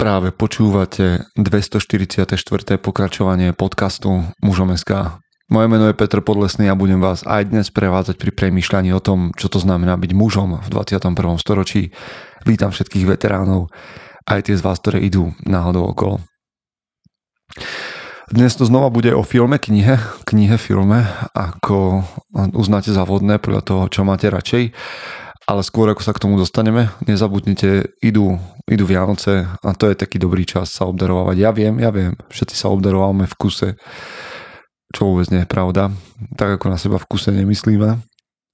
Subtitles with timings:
[0.00, 2.24] Práve počúvate 244.
[2.80, 5.20] pokračovanie podcastu Mužom SK.
[5.52, 9.36] Moje meno je Petr Podlesný a budem vás aj dnes prevádzať pri premýšľaní o tom,
[9.36, 11.36] čo to znamená byť mužom v 21.
[11.36, 11.92] storočí.
[12.48, 13.68] Vítam všetkých veteránov,
[14.24, 16.24] aj tie z vás, ktoré idú náhodou okolo.
[18.32, 21.04] Dnes to znova bude o filme, knihe, knihe, filme,
[21.36, 22.08] ako
[22.56, 24.72] uznáte za vodné podľa toho, čo máte radšej.
[25.50, 28.38] Ale skôr ako sa k tomu dostaneme, nezabudnite, idú,
[28.70, 31.36] idú Vianoce a to je taký dobrý čas sa obdarovať.
[31.42, 33.68] Ja viem, ja viem, všetci sa obdarovávame v kuse,
[34.94, 35.90] čo vôbec nie je pravda.
[36.38, 37.98] Tak ako na seba v kuse nemyslíme.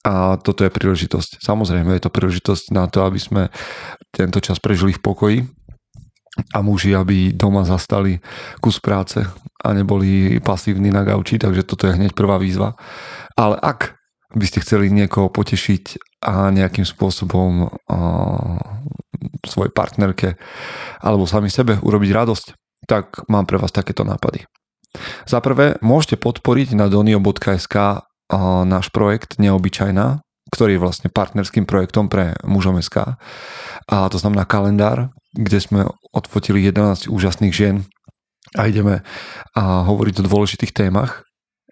[0.09, 1.45] A toto je príležitosť.
[1.45, 3.53] Samozrejme je to príležitosť na to, aby sme
[4.09, 5.39] tento čas prežili v pokoji
[6.57, 8.25] a muži, aby doma zastali
[8.65, 9.21] kus práce
[9.61, 12.73] a neboli pasívni na gauči, takže toto je hneď prvá výzva.
[13.37, 14.01] Ale ak
[14.37, 15.85] by ste chceli niekoho potešiť
[16.29, 18.61] a nejakým spôsobom uh,
[19.49, 20.37] svojej partnerke
[21.01, 22.47] alebo sami sebe urobiť radosť,
[22.85, 24.45] tak mám pre vás takéto nápady.
[25.29, 28.05] Za prvé, môžete podporiť na donio.sk
[28.67, 33.19] náš projekt Neobyčajná, ktorý je vlastne partnerským projektom pre mužom SK.
[33.87, 37.77] A to znamená kalendár, kde sme odfotili 11 úžasných žien
[38.57, 39.03] a ideme
[39.53, 41.27] a hovoriť o dôležitých témach.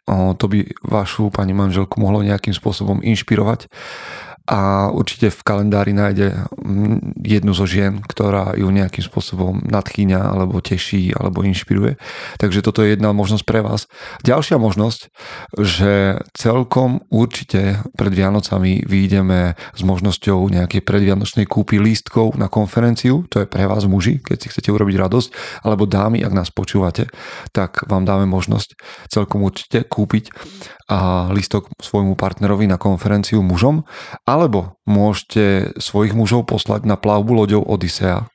[0.09, 3.73] To by vašu pani manželku mohlo nejakým spôsobom inšpirovať
[4.45, 10.61] a určite v kalendári nájde mm, jednu zo žien, ktorá ju nejakým spôsobom nadchýňa alebo
[10.61, 11.97] teší alebo inšpiruje.
[12.37, 13.89] Takže toto je jedna možnosť pre vás.
[14.21, 15.09] Ďalšia možnosť,
[15.57, 23.41] že celkom určite pred Vianocami vyjdeme s možnosťou nejakej predvianočnej kúpy lístkov na konferenciu, to
[23.41, 25.29] je pre vás muži, keď si chcete urobiť radosť,
[25.65, 27.09] alebo dámy, ak nás počúvate,
[27.57, 28.77] tak vám dáme možnosť
[29.09, 30.37] celkom určite kúpiť
[30.93, 33.89] a lístok svojmu partnerovi na konferenciu mužom
[34.29, 38.27] a alebo môžete svojich mužov poslať na plavbu loďou Odisea.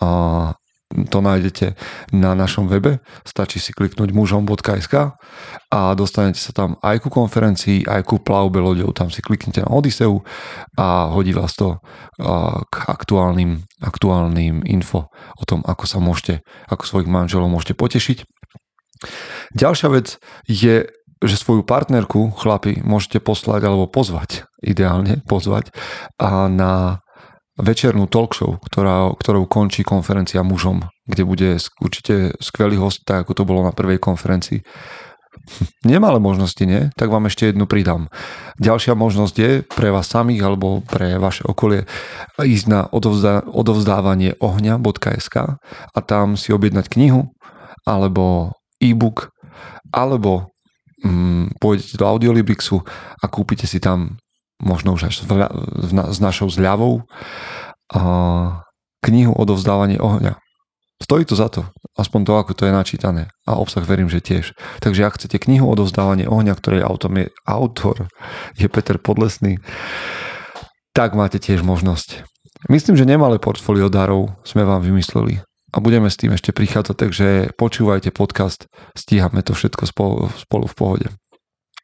[0.00, 0.08] A
[0.86, 1.74] to nájdete
[2.14, 3.02] na našom webe.
[3.26, 5.18] Stačí si kliknúť mužom.sk
[5.68, 8.94] a dostanete sa tam aj ku konferencii, aj ku plavbe loďou.
[8.96, 10.22] Tam si kliknete na Odiseu
[10.78, 11.82] a hodí vás to
[12.70, 18.24] k aktuálnym, aktuálnym info o tom, ako sa môžete, ako svojich manželov môžete potešiť.
[19.52, 20.16] Ďalšia vec
[20.48, 20.86] je
[21.24, 25.72] že svoju partnerku, chlapi, môžete poslať alebo pozvať, ideálne pozvať
[26.20, 27.00] a na
[27.56, 31.48] večernú talk show, ktorá, ktorou končí konferencia mužom, kde bude
[31.80, 34.60] určite skvelý host, tak ako to bolo na prvej konferencii.
[35.88, 36.92] Nemalé možnosti, nie?
[37.00, 38.12] Tak vám ešte jednu pridám.
[38.60, 41.88] Ďalšia možnosť je pre vás samých alebo pre vaše okolie
[42.36, 45.36] ísť na odovzdá, odovzdávanie ohňa.sk
[45.96, 47.32] a tam si objednať knihu
[47.88, 48.52] alebo
[48.82, 49.32] e-book
[49.94, 50.52] alebo
[51.04, 52.80] mm, pôjdete do Audiolibrixu
[53.20, 54.20] a kúpite si tam
[54.62, 55.14] možno už až
[56.08, 57.04] s našou zľavou
[57.92, 58.00] a
[59.04, 60.40] knihu Odovzdávanie ohňa.
[60.96, 61.68] Stojí to za to,
[62.00, 63.22] aspoň to, ako to je načítané.
[63.44, 64.56] A obsah verím, že tiež.
[64.80, 68.08] Takže ak chcete knihu Odovzdávanie ohňa, ktorej autom je, autor
[68.56, 69.60] je Peter Podlesný,
[70.96, 72.24] tak máte tiež možnosť.
[72.72, 75.44] Myslím, že nemalé portfólio darov sme vám vymysleli
[75.76, 77.28] a budeme s tým ešte prichádzať, takže
[77.60, 78.64] počúvajte podcast,
[78.96, 81.08] stíhame to všetko spolu, v pohode.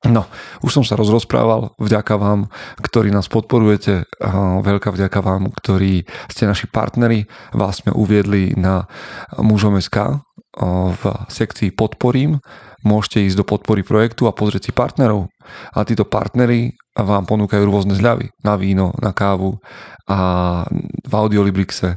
[0.02, 0.26] No,
[0.66, 2.50] už som sa rozrozprával, vďaka vám,
[2.80, 4.02] ktorí nás podporujete,
[4.64, 8.90] veľká vďaka vám, ktorí ste naši partneri, vás sme uviedli na
[9.38, 10.18] mužom SK
[10.98, 12.42] v sekcii podporím,
[12.82, 15.30] môžete ísť do podpory projektu a pozrieť si partnerov
[15.70, 19.62] a títo partnery vám ponúkajú rôzne zľavy na víno, na kávu
[20.10, 20.18] a
[21.06, 21.96] v Audiolibrixe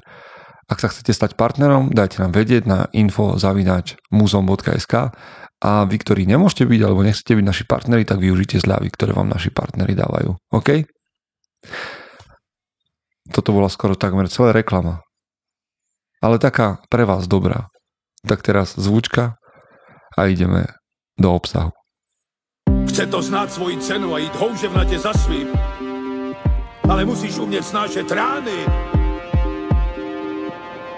[0.65, 4.93] ak sa chcete stať partnerom, dajte nám vedieť na info.muzom.sk
[5.61, 9.29] a vy, ktorí nemôžete byť alebo nechcete byť naši partneri, tak využite zľavy, ktoré vám
[9.29, 10.33] naši partneri dávajú.
[10.57, 10.89] OK?
[13.29, 15.01] Toto bola skoro takmer celá reklama.
[16.21, 17.69] Ale taká pre vás dobrá.
[18.25, 19.37] Tak teraz zvučka
[20.17, 20.65] a ideme
[21.13, 21.69] do obsahu.
[22.89, 25.53] Chce to znáť svoji cenu a ísť houževnate za svým.
[26.89, 28.65] Ale musíš umieť snášať rány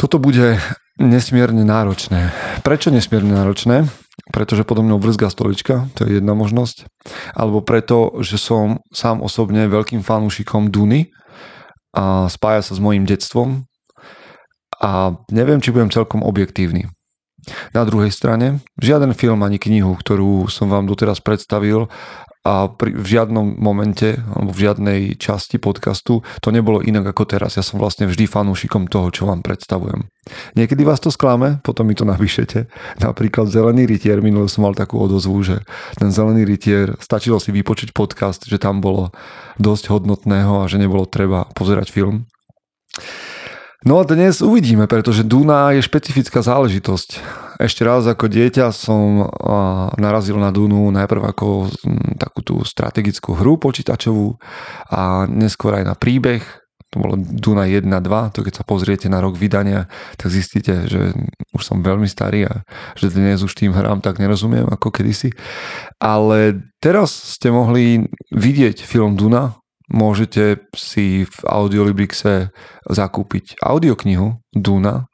[0.00, 0.56] Toto bude
[0.96, 2.32] nesmierne náročné.
[2.64, 3.84] Prečo nesmierne náročné?
[4.32, 6.88] Pretože podo mnou vrzga stolička, to je jedna možnosť.
[7.36, 11.12] Alebo preto, že som sám osobne veľkým fanúšikom Duny
[11.92, 13.68] a spája sa s mojim detstvom.
[14.80, 16.88] A neviem, či budem celkom objektívny.
[17.72, 21.88] Na druhej strane, žiaden film ani knihu, ktorú som vám doteraz predstavil,
[22.40, 27.60] a pri, v žiadnom momente alebo v žiadnej časti podcastu to nebolo inak ako teraz.
[27.60, 30.08] Ja som vlastne vždy fanúšikom toho, čo vám predstavujem.
[30.56, 32.64] Niekedy vás to sklame, potom mi to napíšete.
[33.04, 35.56] Napríklad Zelený rytier, minule som mal takú odozvu, že
[36.00, 39.12] ten Zelený rytier, stačilo si vypočuť podcast, že tam bolo
[39.60, 42.24] dosť hodnotného a že nebolo treba pozerať film.
[43.80, 47.08] No a dnes uvidíme, pretože Duna je špecifická záležitosť.
[47.64, 49.24] Ešte raz ako dieťa som
[49.96, 51.72] narazil na Dunu najprv ako
[52.20, 54.36] takú tú strategickú hru počítačovú
[54.92, 56.44] a neskôr aj na príbeh.
[56.92, 59.88] To bolo Duna 1, 2, to keď sa pozriete na rok vydania,
[60.20, 61.16] tak zistíte, že
[61.56, 62.68] už som veľmi starý a
[63.00, 65.32] že dnes už tým hrám tak nerozumiem ako kedysi.
[65.96, 69.56] Ale teraz ste mohli vidieť film Duna,
[69.90, 72.54] môžete si v Audiolibrixe
[72.86, 75.10] zakúpiť audioknihu Duna,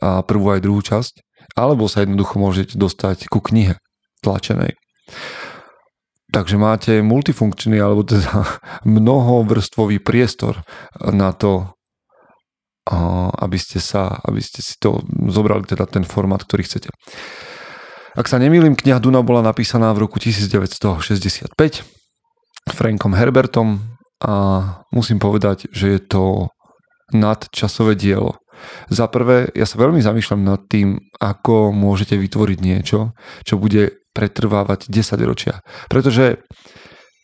[0.00, 1.20] a prvú aj druhú časť,
[1.56, 3.76] alebo sa jednoducho môžete dostať ku knihe
[4.24, 4.76] tlačenej.
[6.32, 8.48] Takže máte multifunkčný alebo teda
[8.88, 10.64] mnohovrstvový priestor
[10.96, 11.76] na to,
[13.38, 16.88] aby ste, sa, aby ste si to zobrali teda ten formát, ktorý chcete.
[18.12, 21.52] Ak sa nemýlim, kniha Duna bola napísaná v roku 1965
[22.68, 24.34] Frankom Herbertom a
[24.94, 26.24] musím povedať, že je to
[27.10, 28.38] nadčasové dielo.
[28.88, 33.10] Za prvé, ja sa veľmi zamýšľam nad tým, ako môžete vytvoriť niečo,
[33.42, 35.60] čo bude pretrvávať 10 ročia.
[35.90, 36.38] Pretože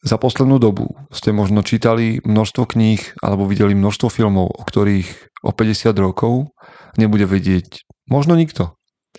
[0.03, 5.09] za poslednú dobu ste možno čítali množstvo kníh alebo videli množstvo filmov, o ktorých
[5.43, 6.51] o 50 rokov
[6.99, 8.75] nebude vedieť možno nikto.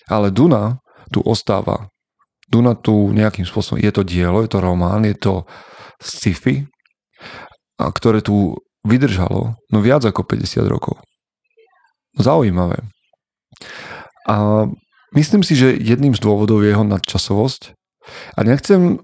[0.08, 1.88] Ale Duna tu ostáva.
[2.50, 5.46] Duna tu nejakým spôsobom, je to dielo, je to román, je to
[6.02, 6.66] sci-fi,
[7.80, 11.00] a ktoré tu vydržalo no viac ako 50 rokov.
[12.20, 12.84] Zaujímavé.
[14.28, 14.68] A
[15.16, 17.74] myslím si, že jedným z dôvodov je jeho nadčasovosť.
[18.36, 19.00] A nechcem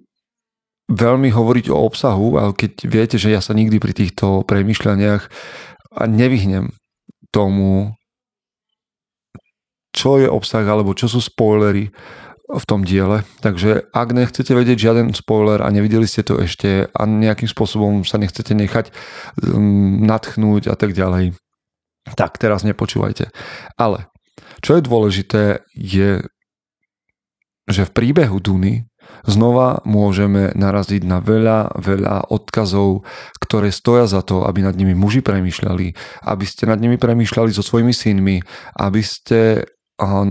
[0.92, 5.24] veľmi hovoriť o obsahu, ale keď viete, že ja sa nikdy pri týchto premyšľaniach
[6.06, 6.76] nevyhnem
[7.34, 7.98] tomu,
[9.96, 11.90] čo je obsah alebo čo sú spoilery,
[12.46, 13.26] v tom diele.
[13.42, 18.22] Takže ak nechcete vedieť žiaden spoiler a nevideli ste to ešte a nejakým spôsobom sa
[18.22, 18.94] nechcete nechať
[19.42, 21.34] um, natchnúť a tak ďalej,
[22.14, 23.34] tak teraz nepočúvajte.
[23.82, 24.06] Ale
[24.62, 26.22] čo je dôležité je,
[27.66, 28.86] že v príbehu Duny
[29.26, 33.06] znova môžeme naraziť na veľa, veľa odkazov,
[33.42, 35.88] ktoré stoja za to, aby nad nimi muži premýšľali,
[36.30, 38.38] aby ste nad nimi premýšľali so svojimi synmi,
[38.78, 39.66] aby ste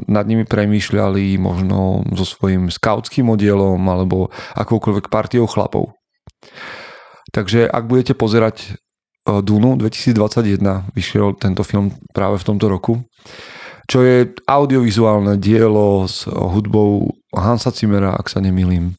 [0.04, 4.28] nad nimi premýšľali možno so svojím skautským oddielom alebo
[4.60, 5.96] akoukoľvek partiou chlapov.
[7.32, 8.68] Takže ak budete pozerať e,
[9.40, 13.02] Dunu 2021, vyšiel tento film práve v tomto roku,
[13.88, 18.96] čo je audiovizuálne dielo s hudbou Hansa Zimmera, ak sa nemýlim.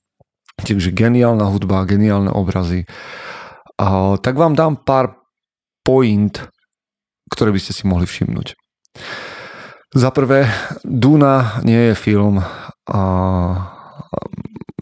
[0.59, 2.89] Takže geniálna hudba, geniálne obrazy.
[3.77, 5.19] A, tak vám dám pár
[5.85, 6.33] point,
[7.29, 8.57] ktoré by ste si mohli všimnúť.
[9.95, 10.51] Za prvé,
[10.83, 13.01] Duna nie je film a,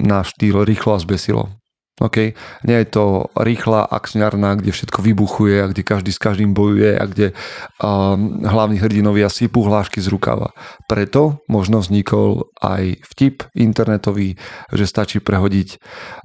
[0.01, 1.53] na štýl rýchlo a zbesilo.
[2.01, 2.33] Okay?
[2.65, 7.05] Nie je to rýchla akčňarná, kde všetko vybuchuje a kde každý s každým bojuje a
[7.05, 7.37] kde
[7.77, 10.49] um, hlavní hrdinovia sypú hlášky z rukava.
[10.89, 14.41] Preto možno vznikol aj vtip internetový,
[14.73, 15.77] že stačí prehodiť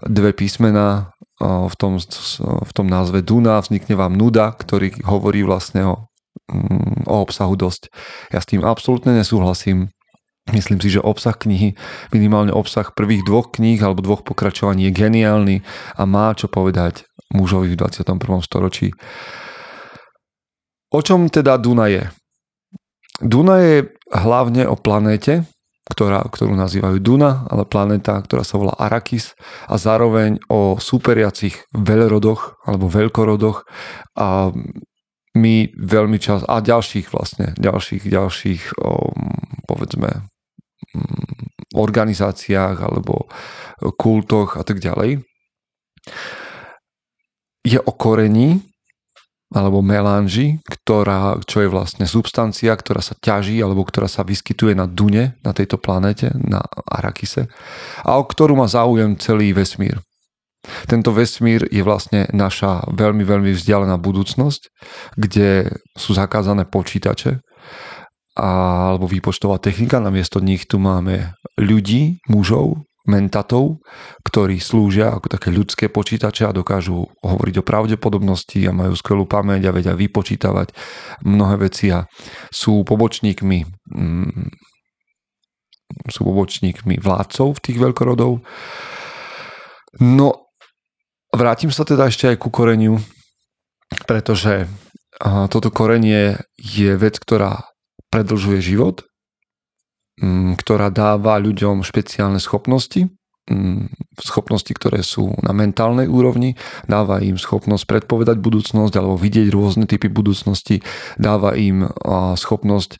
[0.08, 1.12] dve písmená
[1.44, 2.02] v tom,
[2.40, 6.07] v tom názve Duna, vznikne vám nuda, ktorý hovorí vlastne o
[7.04, 7.92] o obsahu dosť.
[8.32, 9.92] Ja s tým absolútne nesúhlasím.
[10.48, 11.76] Myslím si, že obsah knihy,
[12.08, 15.56] minimálne obsah prvých dvoch kníh alebo dvoch pokračovaní je geniálny
[15.92, 17.04] a má čo povedať
[17.36, 18.16] mužovi v 21.
[18.40, 18.96] storočí.
[20.88, 22.08] O čom teda Duna je?
[23.20, 25.44] Duna je hlavne o planéte,
[25.88, 29.36] ktorá, ktorú nazývajú Duna, ale planéta, ktorá sa volá Arakis
[29.68, 33.68] a zároveň o superiacich veľrodoch alebo veľkorodoch
[34.16, 34.52] a
[35.38, 38.62] my veľmi čas a ďalších vlastne, ďalších, ďalších
[39.70, 40.10] povedzme
[40.92, 43.30] mm, organizáciách alebo
[43.94, 45.22] kultoch a tak ďalej
[47.62, 48.64] je o korení
[49.48, 54.84] alebo melanži, ktorá, čo je vlastne substancia, ktorá sa ťaží alebo ktorá sa vyskytuje na
[54.84, 57.48] Dune, na tejto planete, na Arakise
[58.04, 60.04] a o ktorú má záujem celý vesmír.
[60.90, 64.62] Tento vesmír je vlastne naša veľmi, veľmi vzdialená budúcnosť,
[65.14, 67.38] kde sú zakázané počítače
[68.38, 70.02] alebo výpočtová technika.
[70.02, 73.80] Namiesto nich tu máme ľudí, mužov mentatov,
[74.20, 79.72] ktorí slúžia ako také ľudské počítače a dokážu hovoriť o pravdepodobnosti a majú skvelú pamäť
[79.72, 80.76] a vedia vypočítavať
[81.24, 82.04] mnohé veci a
[82.52, 83.58] sú pobočníkmi
[83.96, 84.68] mm,
[86.12, 88.44] sú pobočníkmi vládcov v tých veľkorodov.
[90.04, 90.28] No,
[91.32, 93.00] vrátim sa teda ešte aj ku koreniu,
[94.04, 94.68] pretože
[95.50, 97.66] toto korenie je vec, ktorá
[98.08, 99.08] predlžuje život
[100.18, 103.06] Mm, ktorá dáva ľuďom špeciálne schopnosti,
[103.46, 103.86] mm,
[104.18, 106.58] schopnosti, ktoré sú na mentálnej úrovni,
[106.90, 110.82] dáva im schopnosť predpovedať budúcnosť alebo vidieť rôzne typy budúcnosti,
[111.22, 111.86] dáva im
[112.34, 112.98] schopnosť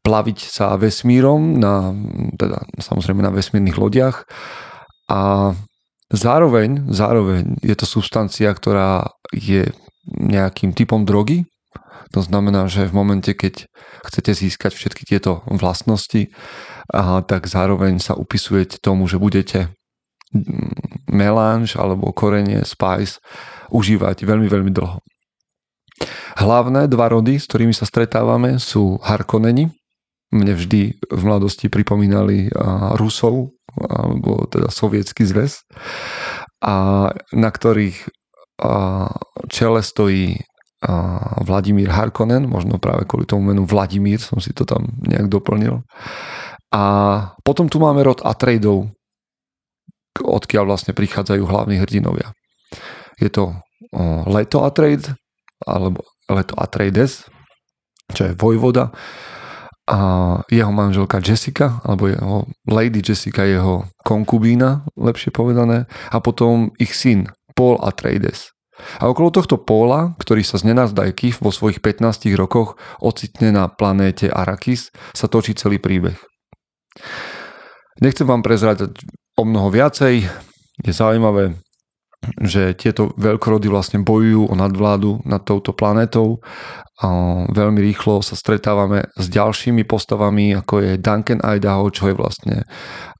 [0.00, 1.92] plaviť sa vesmírom, na,
[2.40, 4.24] teda samozrejme na vesmírnych lodiach.
[5.12, 5.52] A
[6.12, 9.70] zároveň, zároveň je to substancia, ktorá je
[10.06, 11.46] nejakým typom drogy,
[12.14, 13.66] to znamená, že v momente, keď
[14.06, 16.30] chcete získať všetky tieto vlastnosti,
[16.86, 19.74] a tak zároveň sa upisujete tomu, že budete
[20.30, 23.18] mm, melange alebo korenie spice
[23.74, 25.02] užívať veľmi, veľmi dlho.
[26.36, 29.72] Hlavné dva rody, s ktorými sa stretávame, sú Harkoneni.
[30.34, 32.50] Mne vždy v mladosti pripomínali
[32.98, 35.62] Rusov, alebo teda sovietský zväz,
[36.64, 38.08] a na ktorých
[39.52, 40.40] čele stojí
[41.44, 45.84] Vladimír Harkonnen, možno práve kvôli tomu menu Vladimír som si to tam nejak doplnil.
[46.72, 46.82] A
[47.46, 48.90] potom tu máme rod Atreidov,
[50.16, 52.32] odkiaľ vlastne prichádzajú hlavní hrdinovia.
[53.20, 53.56] Je to
[54.26, 55.04] Leto Atreid,
[55.64, 57.28] alebo Leto Atreides,
[58.12, 58.92] čo je vojvoda,
[59.86, 59.98] a
[60.50, 67.30] jeho manželka Jessica, alebo jeho Lady Jessica, jeho konkubína, lepšie povedané, a potom ich syn
[67.54, 68.50] Paul Atreides.
[69.00, 74.28] A okolo tohto póla, ktorý sa z nenazdajky vo svojich 15 rokoch ocitne na planéte
[74.28, 76.18] Arakis, sa točí celý príbeh.
[78.04, 78.92] Nechcem vám prezrať
[79.40, 80.28] o mnoho viacej.
[80.84, 81.56] Je zaujímavé,
[82.42, 86.42] že tieto veľkorody vlastne bojujú o nadvládu nad touto planetou.
[87.52, 92.56] Veľmi rýchlo sa stretávame s ďalšími postavami, ako je Duncan Idaho, čo je vlastne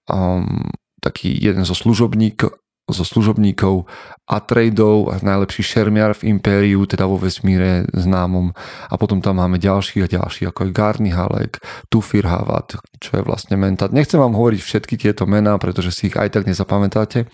[0.08, 0.66] um,
[1.04, 2.40] taký jeden zo služobník,
[2.86, 3.84] zo služobníkov
[4.26, 8.50] Atreidov, najlepší šermiar v impériu, teda vo vesmíre známom.
[8.90, 11.62] A potom tam máme ďalších a ďalších, ako je Garni Halek,
[11.92, 13.94] Tufir Havad, čo je vlastne mentat.
[13.94, 17.28] Nechcem vám hovoriť všetky tieto mená, pretože si ich aj tak nezapamätáte.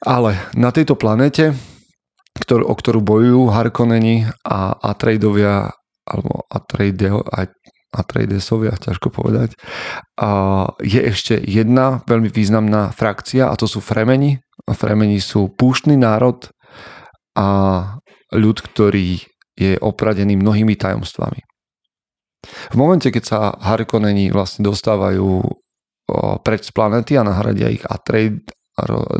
[0.00, 1.52] Ale na tejto planete,
[2.40, 5.76] ktor- o ktorú bojujú Harkonneni a Atreidovia,
[6.08, 7.52] alebo Atreideo, aj
[7.92, 9.58] Atreidesovia, ťažko povedať.
[10.16, 10.30] A
[10.80, 14.40] je ešte jedna veľmi významná frakcia a to sú Fremeni.
[14.70, 16.48] Fremeni sú púštny národ
[17.36, 17.48] a
[18.30, 19.20] ľud, ktorý
[19.58, 21.42] je opradený mnohými tajomstvami.
[22.72, 25.44] V momente, keď sa Harkonneni vlastne dostávajú
[26.40, 28.48] preč z planety a nahradia ich, Atreid,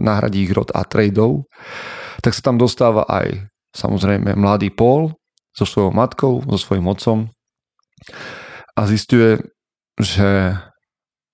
[0.00, 1.48] nahradí ich rod Atreidov,
[2.20, 5.14] tak sa tam dostáva aj samozrejme mladý Paul
[5.54, 7.18] so svojou matkou, so svojím otcom
[8.76, 9.40] a zistuje,
[10.00, 10.56] že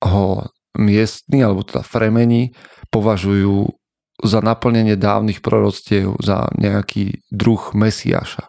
[0.04, 2.52] ho miestni, alebo teda fremeni,
[2.92, 3.70] považujú
[4.24, 8.48] za naplnenie dávnych proroctiev, za nejaký druh Mesiáša.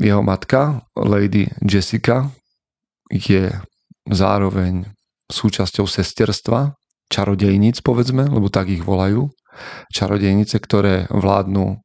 [0.00, 2.32] Jeho matka, Lady Jessica,
[3.12, 3.52] je
[4.08, 4.88] zároveň
[5.28, 6.76] súčasťou sesterstva,
[7.08, 9.32] čarodejníc, povedzme, lebo tak ich volajú.
[9.90, 11.76] Čarodejnice, ktoré vládnu o,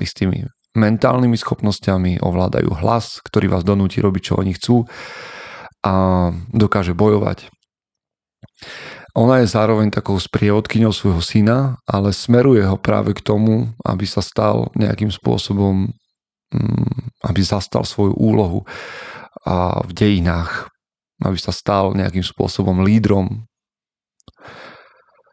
[0.00, 4.88] istými mentálnymi schopnosťami, ovládajú hlas, ktorý vás donúti robiť, čo oni chcú
[5.84, 5.94] a
[6.48, 7.52] dokáže bojovať.
[9.12, 14.24] Ona je zároveň takou sprievodkyňou svojho syna, ale smeruje ho práve k tomu, aby sa
[14.24, 15.92] stal nejakým spôsobom,
[16.56, 18.64] mm, aby zastal svoju úlohu
[19.84, 20.71] v dejinách,
[21.24, 23.46] aby sa stal nejakým spôsobom lídrom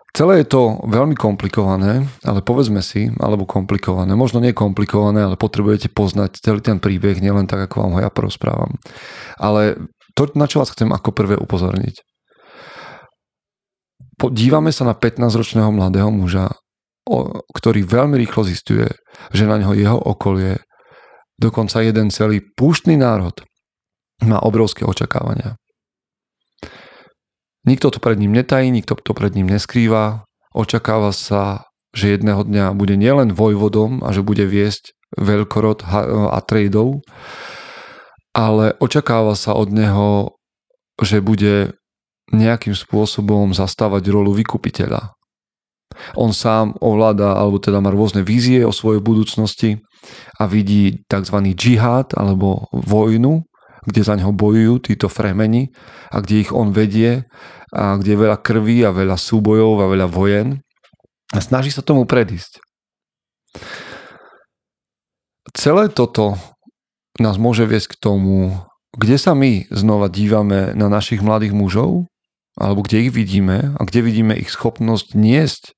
[0.10, 5.94] Celé je to veľmi komplikované, ale povedzme si, alebo komplikované, možno nie komplikované, ale potrebujete
[5.94, 8.82] poznať celý ten príbeh, nielen tak, ako vám ho ja porozprávam.
[9.38, 9.78] Ale
[10.18, 12.02] to, na čo vás chcem ako prvé upozorniť.
[14.34, 16.58] Dívame sa na 15-ročného mladého muža,
[17.56, 18.90] ktorý veľmi rýchlo zistuje,
[19.32, 20.60] že na neho jeho okolie,
[21.38, 23.40] dokonca jeden celý púštny národ,
[24.26, 25.56] má obrovské očakávania.
[27.68, 30.24] Nikto to pred ním netají, nikto to pred ním neskrýva.
[30.56, 35.84] Očakáva sa, že jedného dňa bude nielen vojvodom a že bude viesť veľkorod
[36.34, 37.02] Atreidov,
[38.32, 40.38] ale očakáva sa od neho,
[41.02, 41.74] že bude
[42.30, 45.18] nejakým spôsobom zastávať rolu vykupiteľa.
[46.14, 49.82] On sám ovláda, alebo teda má rôzne vízie o svojej budúcnosti
[50.38, 51.38] a vidí tzv.
[51.58, 53.49] džihad alebo vojnu
[53.86, 55.72] kde za neho bojujú títo fremeni
[56.10, 57.28] a kde ich on vedie
[57.70, 60.64] a kde je veľa krví a veľa súbojov a veľa vojen
[61.30, 62.60] a snaží sa tomu predísť.
[65.54, 66.38] Celé toto
[67.18, 68.54] nás môže viesť k tomu,
[68.96, 72.10] kde sa my znova dívame na našich mladých mužov,
[72.58, 75.74] alebo kde ich vidíme a kde vidíme ich schopnosť niesť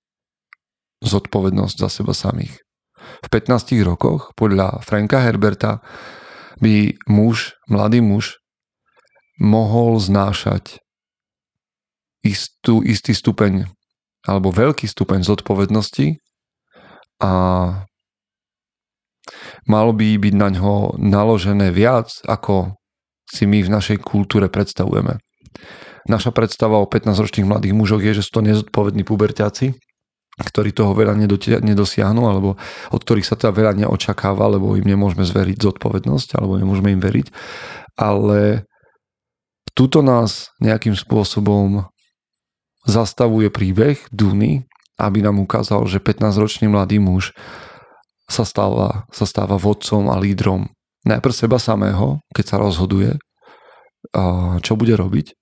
[1.02, 2.56] zodpovednosť za seba samých.
[3.26, 5.82] V 15 rokoch podľa Franka Herberta
[6.62, 8.38] by muž, mladý muž,
[9.42, 10.78] mohol znášať
[12.22, 13.66] istú, istý stupeň
[14.22, 16.22] alebo veľký stupeň zodpovednosti
[17.18, 17.32] a
[19.66, 22.78] malo by byť na ňo naložené viac, ako
[23.26, 25.18] si my v našej kultúre predstavujeme.
[26.06, 29.74] Naša predstava o 15-ročných mladých mužoch je, že sú to nezodpovední puberťáci,
[30.40, 31.18] ktorí toho veľa
[31.64, 32.56] nedosiahnu, alebo
[32.94, 37.28] od ktorých sa teda veľa neočakáva, lebo im nemôžeme zveriť zodpovednosť, alebo nemôžeme im veriť.
[38.00, 38.64] Ale
[39.76, 41.88] tuto nás nejakým spôsobom
[42.88, 44.66] zastavuje príbeh Duny,
[44.98, 47.34] aby nám ukázal, že 15-ročný mladý muž
[48.30, 50.72] sa stáva, sa stáva vodcom a lídrom
[51.02, 53.18] najprv seba samého, keď sa rozhoduje,
[54.62, 55.34] čo bude robiť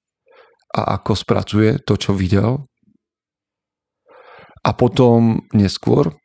[0.77, 2.68] a ako spracuje to, čo videl
[4.63, 6.15] a potom neskôr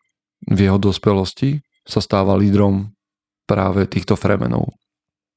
[0.45, 2.93] v jeho dospelosti sa stáva lídrom
[3.45, 4.73] práve týchto fremenov.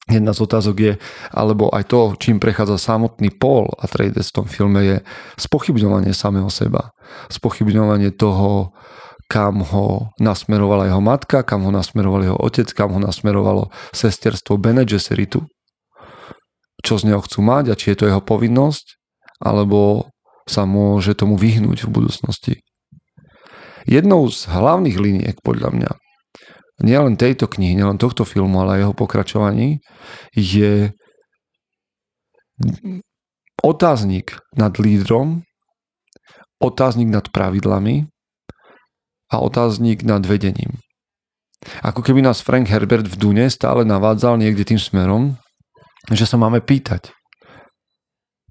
[0.08, 0.94] Jedna z otázok je,
[1.36, 4.98] alebo aj to, čím prechádza samotný Paul a Trades v tom filme je
[5.36, 6.96] spochybňovanie samého seba.
[7.28, 8.72] Spochybňovanie toho,
[9.28, 14.88] kam ho nasmerovala jeho matka, kam ho nasmeroval jeho otec, kam ho nasmerovalo sesterstvo Bene
[14.88, 15.44] Gesseritu.
[16.80, 18.96] Čo z neho chcú mať a či je to jeho povinnosť,
[19.44, 20.08] alebo
[20.48, 22.54] sa môže tomu vyhnúť v budúcnosti.
[23.88, 25.92] Jednou z hlavných liniek, podľa mňa,
[26.84, 29.80] nielen tejto knihy, nielen tohto filmu, ale aj jeho pokračovaní,
[30.36, 30.92] je
[33.64, 35.48] otáznik nad lídrom,
[36.60, 38.12] otáznik nad pravidlami
[39.32, 40.78] a otáznik nad vedením.
[41.82, 45.40] Ako keby nás Frank Herbert v Dune stále navádzal niekde tým smerom,
[46.14, 47.12] že sa máme pýtať,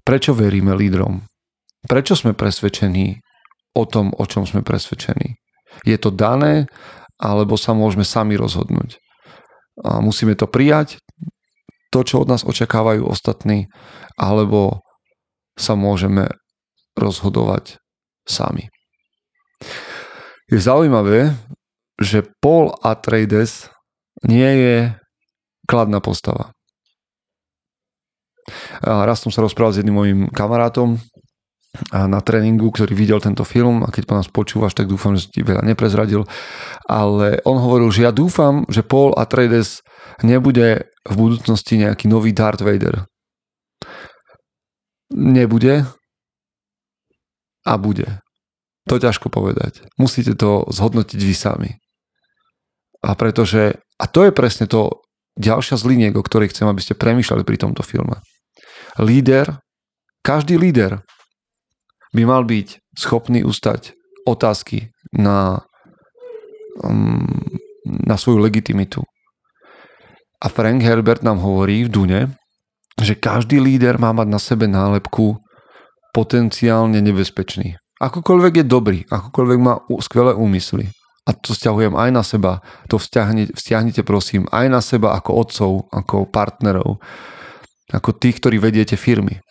[0.03, 1.23] prečo veríme lídrom?
[1.87, 3.23] Prečo sme presvedčení
[3.77, 5.37] o tom, o čom sme presvedčení.
[5.85, 6.65] Je to dané,
[7.21, 8.97] alebo sa môžeme sami rozhodnúť.
[9.85, 10.97] A musíme to prijať,
[11.93, 13.69] to, čo od nás očakávajú ostatní,
[14.17, 14.81] alebo
[15.53, 16.33] sa môžeme
[16.97, 17.77] rozhodovať
[18.25, 18.73] sami.
[20.49, 21.37] Je zaujímavé,
[21.97, 23.69] že Paul Atreides
[24.25, 24.77] nie je
[25.69, 26.53] kladná postava.
[28.79, 31.01] A raz som sa rozprával s jedným mojim kamarátom,
[31.93, 35.41] na tréningu, ktorý videl tento film a keď po nás počúvaš, tak dúfam, že ti
[35.45, 36.25] veľa neprezradil.
[36.89, 39.85] Ale on hovoril, že ja dúfam, že Paul Atreides
[40.21, 43.05] nebude v budúcnosti nejaký nový Darth Vader.
[45.13, 45.87] Nebude
[47.63, 48.19] a bude.
[48.87, 49.83] To ťažko povedať.
[49.99, 51.71] Musíte to zhodnotiť vy sami.
[53.03, 55.03] A pretože, a to je presne to
[55.37, 58.23] ďalšia z liniek, o ktorej chcem, aby ste premýšľali pri tomto filme.
[58.97, 59.61] Líder,
[60.25, 61.05] každý líder
[62.17, 63.93] by mal byť schopný ustať
[64.25, 65.61] otázky na,
[66.81, 67.29] um,
[67.85, 69.05] na svoju legitimitu.
[70.41, 72.21] A Frank Herbert nám hovorí v Dune,
[72.97, 75.37] že každý líder má mať na sebe nálepku
[76.13, 77.77] potenciálne nebezpečný.
[78.01, 80.89] Akokoľvek je dobrý, akokoľvek má skvelé úmysly.
[81.27, 82.63] A to vzťahujem aj na seba.
[82.87, 87.03] To vzťahnite, vzťahnite prosím aj na seba ako otcov, ako partnerov,
[87.91, 89.41] ako tých, ktorí vediete firmy.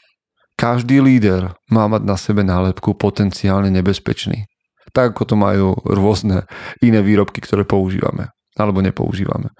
[0.56, 4.48] Každý líder má mať na sebe nálepku potenciálne nebezpečný.
[4.96, 6.48] Tak ako to majú rôzne
[6.80, 9.52] iné výrobky, ktoré používame alebo nepoužívame.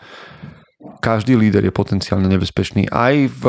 [1.05, 3.45] Každý líder je potenciálne nebezpečný aj v,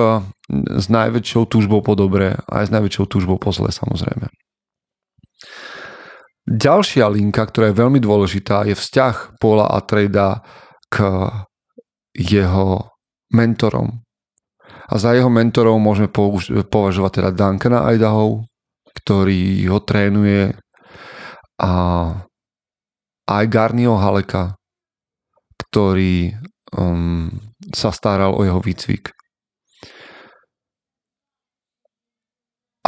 [0.75, 4.27] s najväčšou túžbou po dobre, aj s najväčšou túžbou po zle samozrejme.
[6.47, 10.43] Ďalšia linka, ktorá je veľmi dôležitá, je vzťah Paula Atreida
[10.87, 11.27] k
[12.15, 12.91] jeho
[13.35, 14.06] mentorom,
[14.87, 16.07] a za jeho mentorov môžeme
[16.63, 18.47] považovať teda Duncana Idaho,
[18.95, 20.55] ktorý ho trénuje
[21.59, 21.73] a
[23.27, 24.55] aj Garnio Haleka,
[25.67, 26.31] ktorý
[26.79, 27.27] um,
[27.75, 29.11] sa staral o jeho výcvik.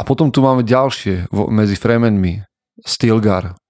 [0.00, 2.40] potom tu máme ďalšie medzi Fremenmi.
[2.80, 3.60] Stilgar,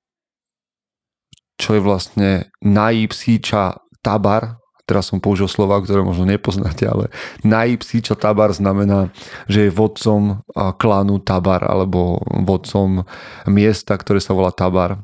[1.59, 4.60] čo je vlastne najpsíča Tabar,
[4.90, 7.14] teraz som použil slova, ktoré možno nepoznáte, ale
[7.46, 9.14] Naipsičo Tabar znamená,
[9.46, 10.42] že je vodcom
[10.83, 13.07] klanu Tabar alebo vodcom
[13.46, 14.98] miesta, ktoré sa volá Tabar.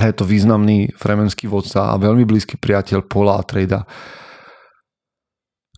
[0.00, 3.84] Je to významný fremenský vodca a veľmi blízky priateľ Pola Atreida,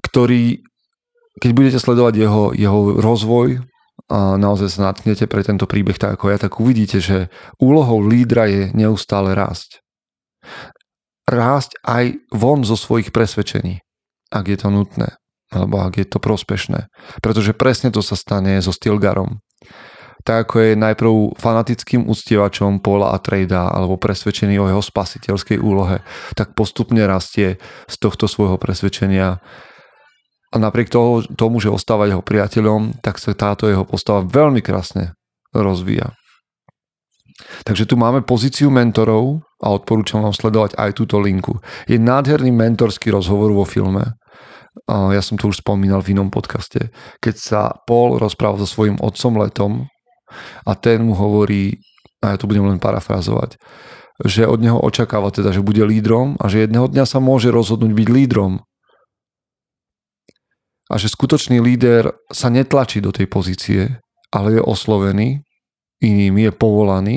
[0.07, 0.63] ktorý
[1.41, 3.65] keď budete sledovať jeho, jeho rozvoj
[4.13, 8.51] a naozaj sa natknete pre tento príbeh tak ako ja, tak uvidíte, že úlohou lídra
[8.51, 9.81] je neustále rásť.
[11.31, 13.79] Rásť aj von zo svojich presvedčení,
[14.35, 15.15] ak je to nutné,
[15.55, 16.91] alebo ak je to prospešné.
[17.23, 19.39] Pretože presne to sa stane so Stilgarom.
[20.21, 26.05] Tak ako je najprv fanatickým uctievačom Paula a Trada alebo presvedčený o jeho spasiteľskej úlohe,
[26.37, 27.57] tak postupne rastie
[27.89, 29.41] z tohto svojho presvedčenia
[30.51, 35.15] a napriek toho, tomu, že ostáva jeho priateľom, tak sa táto jeho postava veľmi krásne
[35.55, 36.11] rozvíja.
[37.65, 41.61] Takže tu máme pozíciu mentorov a odporúčam vám sledovať aj túto linku.
[41.85, 44.17] Je nádherný mentorský rozhovor vo filme.
[44.89, 46.95] Ja som to už spomínal v inom podcaste.
[47.19, 49.73] Keď sa Paul rozprával so svojím otcom letom
[50.65, 51.83] a ten mu hovorí,
[52.23, 53.59] a ja to budem len parafrazovať,
[54.25, 57.93] že od neho očakáva teda, že bude lídrom a že jedného dňa sa môže rozhodnúť
[57.97, 58.53] byť lídrom
[60.91, 63.81] a že skutočný líder sa netlačí do tej pozície,
[64.35, 65.47] ale je oslovený
[66.01, 67.17] inými, je povolaný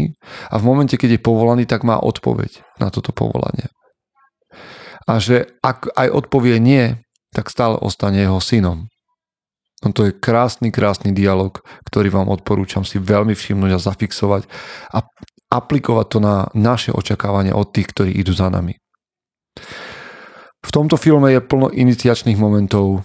[0.51, 3.71] a v momente, keď je povolaný, tak má odpoveď na toto povolanie.
[5.03, 6.95] A že ak aj odpovie nie,
[7.35, 8.87] tak stále ostane jeho synom.
[9.83, 14.47] No to je krásny, krásny dialog, ktorý vám odporúčam si veľmi všimnúť a zafixovať
[14.95, 15.03] a
[15.51, 18.79] aplikovať to na naše očakávania od tých, ktorí idú za nami.
[20.63, 23.03] V tomto filme je plno iniciačných momentov,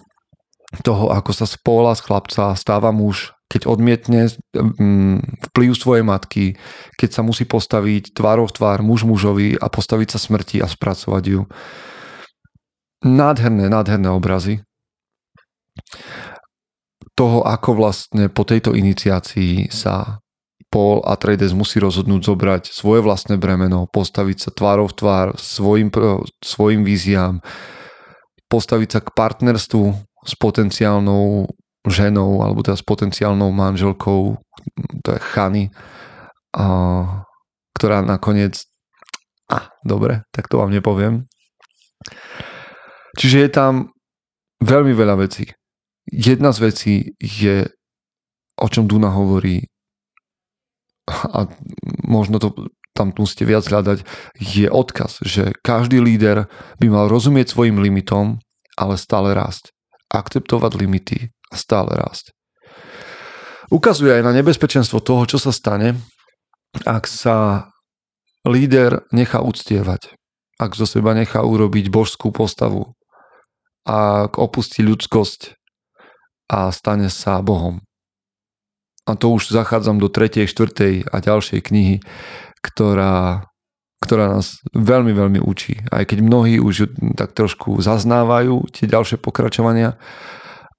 [0.84, 6.44] toho, ako sa spóla z chlapca stáva muž, keď odmietne mm, vplyv svojej matky,
[7.00, 11.40] keď sa musí postaviť tvárov tvár muž mužovi a postaviť sa smrti a spracovať ju.
[13.08, 14.60] Nádherné, nádherné obrazy
[17.18, 20.22] toho, ako vlastne po tejto iniciácii sa
[20.70, 25.90] Paul a Trades musí rozhodnúť zobrať svoje vlastné bremeno, postaviť sa tvárov tvár svojim,
[26.38, 27.42] svojim víziám,
[28.46, 29.84] postaviť sa k partnerstvu
[30.22, 31.50] s potenciálnou
[31.86, 34.40] ženou, alebo teda s potenciálnou manželkou,
[35.04, 35.64] to je Chany,
[37.76, 38.58] ktorá nakoniec
[39.48, 41.24] a, dobre, tak to vám nepoviem.
[43.16, 43.94] Čiže je tam
[44.60, 45.48] veľmi veľa vecí.
[46.10, 47.64] Jedna z vecí je,
[48.58, 49.64] o čom Duna hovorí,
[51.08, 51.48] a
[52.04, 52.52] možno to
[52.92, 54.04] tam musíte viac hľadať,
[54.36, 56.50] je odkaz, že každý líder
[56.82, 58.42] by mal rozumieť svojim limitom,
[58.76, 59.72] ale stále rásť
[60.08, 61.18] akceptovať limity
[61.52, 62.32] a stále rásť.
[63.68, 66.00] Ukazuje aj na nebezpečenstvo toho, čo sa stane,
[66.88, 67.68] ak sa
[68.48, 70.16] líder nechá uctievať,
[70.56, 72.96] ak zo seba nechá urobiť božskú postavu,
[73.84, 75.56] ak opustí ľudskosť
[76.48, 77.84] a stane sa Bohom.
[79.08, 81.08] A to už zachádzam do 3., 4.
[81.08, 81.96] a ďalšej knihy,
[82.60, 83.47] ktorá
[84.08, 85.84] ktorá nás veľmi, veľmi učí.
[85.92, 90.00] Aj keď mnohí už tak trošku zaznávajú tie ďalšie pokračovania,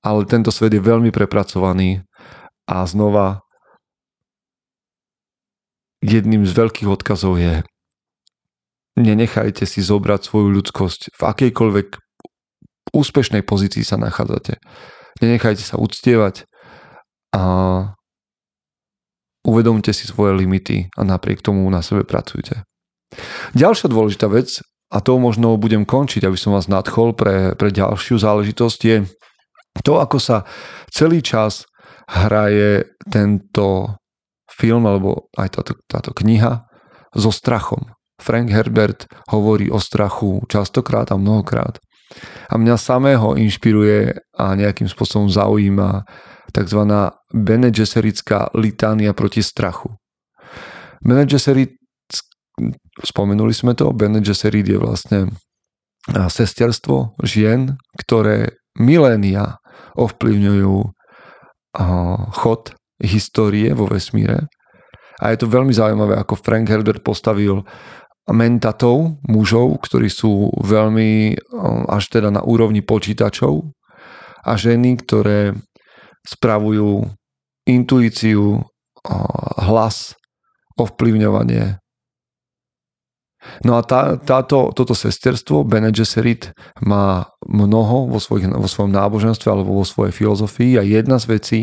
[0.02, 2.02] ale tento svet je veľmi prepracovaný
[2.66, 3.46] a znova
[6.02, 7.62] jedným z veľkých odkazov je
[9.00, 11.88] nenechajte si zobrať svoju ľudskosť v akejkoľvek
[12.92, 14.60] úspešnej pozícii sa nachádzate.
[15.24, 16.46] Nenechajte sa uctievať
[17.32, 17.44] a
[19.48, 22.68] uvedomte si svoje limity a napriek tomu na sebe pracujte.
[23.58, 28.18] Ďalšia dôležitá vec, a to možno budem končiť, aby som vás nadchol pre, pre ďalšiu
[28.18, 28.98] záležitosť, je
[29.86, 30.50] to, ako sa
[30.90, 31.70] celý čas
[32.10, 33.98] hraje tento
[34.50, 36.66] film, alebo aj táto, táto kniha,
[37.14, 37.94] so strachom.
[38.20, 41.80] Frank Herbert hovorí o strachu častokrát a mnohokrát.
[42.50, 46.04] A mňa samého inšpiruje a nejakým spôsobom zaujíma
[46.52, 46.82] tzv.
[47.32, 49.94] Bene Gesserická litánia proti strachu.
[51.00, 51.80] Bene Gesserit
[53.04, 55.20] spomenuli sme to, Bene Gesserit je vlastne
[56.10, 59.60] sesterstvo žien, ktoré milénia
[60.00, 60.76] ovplyvňujú
[62.34, 64.50] chod histórie vo vesmíre.
[65.20, 67.68] A je to veľmi zaujímavé, ako Frank Herbert postavil
[68.30, 71.36] mentatov, mužov, ktorí sú veľmi
[71.92, 73.68] až teda na úrovni počítačov
[74.46, 75.58] a ženy, ktoré
[76.24, 77.10] spravujú
[77.68, 78.64] intuíciu,
[79.60, 80.16] hlas,
[80.80, 81.82] ovplyvňovanie
[83.64, 86.52] No a tá, táto, toto sesterstvo, Bene Gesserit,
[86.84, 91.60] má mnoho vo, svojich, vo svojom náboženstve alebo vo svojej filozofii a jedna z vecí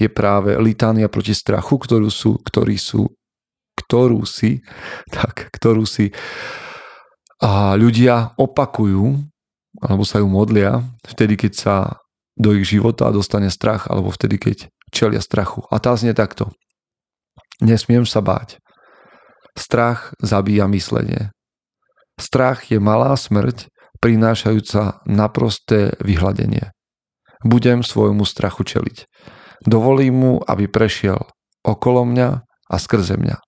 [0.00, 3.12] je práve litánia proti strachu, ktorú sú, ktorí sú,
[3.76, 4.64] ktorú si,
[5.16, 6.12] tak, ktorú si
[7.38, 9.14] a ľudia opakujú
[9.78, 11.74] alebo sa ju modlia vtedy, keď sa
[12.34, 14.56] do ich života dostane strach alebo vtedy, keď
[14.90, 15.62] čelia strachu.
[15.70, 16.50] A tá znie takto.
[17.62, 18.62] Nesmiem sa báť.
[19.58, 21.34] Strach zabíja myslenie.
[22.14, 23.66] Strach je malá smrť,
[23.98, 26.70] prinášajúca naprosté vyhľadenie.
[27.42, 29.10] Budem svojmu strachu čeliť.
[29.66, 31.26] Dovolím mu, aby prešiel
[31.66, 33.42] okolo mňa a skrze mňa.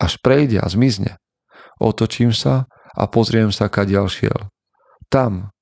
[0.00, 1.20] Až prejde a zmizne.
[1.76, 2.64] Otočím sa
[2.96, 4.48] a pozriem sa, kadiaľ šiel.
[5.12, 5.52] Tam,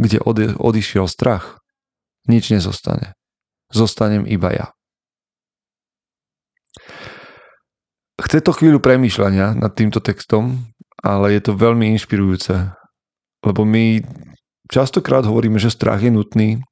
[0.00, 1.60] kde ode, odišiel strach,
[2.24, 3.12] nič nezostane.
[3.68, 4.66] Zostanem iba ja.
[8.24, 10.64] Chce to chvíľu premýšľania nad týmto textom,
[11.04, 12.72] ale je to veľmi inšpirujúce,
[13.44, 14.00] lebo my
[14.72, 16.64] častokrát hovoríme, že strach je nutný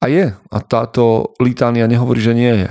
[0.00, 0.32] a je.
[0.32, 2.70] A táto litánia nehovorí, že nie je.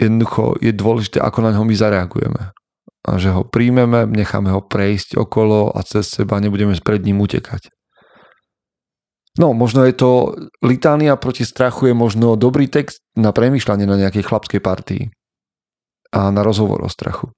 [0.00, 2.42] Jednoducho je dôležité, ako na ňo my zareagujeme.
[3.04, 7.68] A že ho príjmeme, necháme ho prejsť okolo a cez seba nebudeme pred ním utekať.
[9.36, 10.32] No, možno je to
[10.64, 15.12] litánia proti strachu je možno dobrý text na premýšľanie na nejakej chlapskej partii
[16.12, 17.30] a na rozhovor o strachu.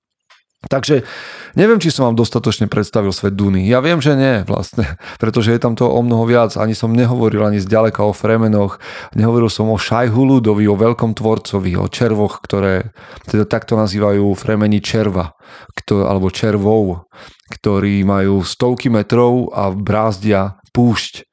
[0.61, 1.09] Takže
[1.57, 3.65] neviem, či som vám dostatočne predstavil svet Duny.
[3.65, 6.53] Ja viem, že nie vlastne, pretože je tam to o mnoho viac.
[6.61, 8.77] Ani som nehovoril ani zďaleka o Fremenoch,
[9.17, 12.93] nehovoril som o Šajhuludovi, o veľkom tvorcovi, o červoch, ktoré
[13.25, 15.33] teda takto nazývajú Fremeni červa,
[15.81, 17.09] kto, alebo červov,
[17.49, 21.25] ktorí majú stovky metrov a brázdia púšť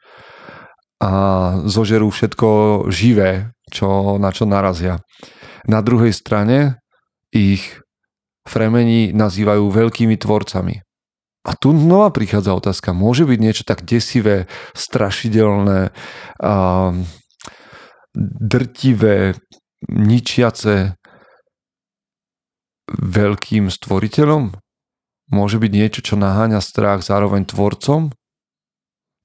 [1.03, 1.11] a
[1.67, 2.47] zožerú všetko
[2.89, 5.03] živé, čo, na čo narazia.
[5.67, 6.79] Na druhej strane
[7.31, 7.81] ich
[8.47, 10.79] Fremeni nazývajú veľkými tvorcami.
[11.47, 15.91] A tu znova prichádza otázka, môže byť niečo tak desivé, strašidelné,
[16.43, 16.53] a
[18.15, 19.35] drtivé,
[19.87, 20.95] ničiace
[22.91, 24.55] veľkým stvoriteľom?
[25.27, 28.15] Môže byť niečo, čo naháňa strach zároveň tvorcom?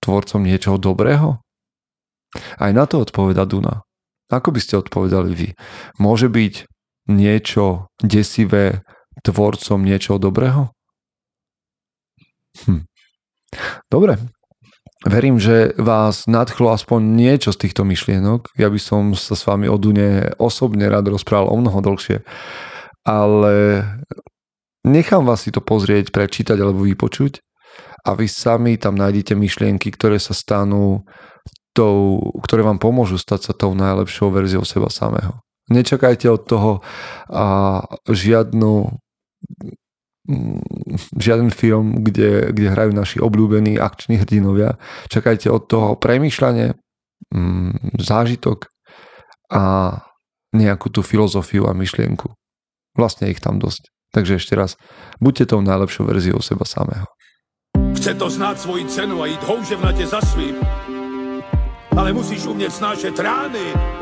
[0.03, 1.39] Tvorcom niečoho dobrého?
[2.59, 3.87] Aj na to odpoveda Duna.
[4.31, 5.49] Ako by ste odpovedali vy?
[6.03, 6.67] Môže byť
[7.09, 8.85] niečo desivé
[9.23, 10.71] tvorcom niečoho dobrého?
[12.67, 12.85] Hm.
[13.89, 14.19] Dobre.
[15.03, 18.55] Verím, že vás nadchlo aspoň niečo z týchto myšlienok.
[18.55, 22.23] Ja by som sa s vami o Dune osobne rád rozprával o mnoho dlhšie.
[23.03, 23.83] Ale
[24.87, 27.43] nechám vás si to pozrieť, prečítať alebo vypočuť
[28.07, 31.03] a vy sami tam nájdete myšlienky, ktoré sa stanú
[31.75, 35.43] tou, ktoré vám pomôžu stať sa tou najlepšou verziou seba samého.
[35.71, 36.73] Nečakajte od toho
[37.31, 37.45] a
[38.11, 38.99] žiadnu
[41.19, 44.79] žiaden film, kde, kde hrajú naši obľúbení akční hrdinovia.
[45.11, 46.79] Čakajte od toho premýšľanie,
[47.35, 48.71] mm, zážitok
[49.51, 49.63] a
[50.55, 52.31] nejakú tú filozofiu a myšlienku.
[52.95, 53.91] Vlastne ich tam dosť.
[54.15, 54.79] Takže ešte raz,
[55.19, 57.09] buďte tou najlepšou verziou seba samého.
[57.99, 60.59] Chce to znáť svoji cenu a ísť houževnate za svým
[61.97, 64.02] ale musíš umět snášet rány.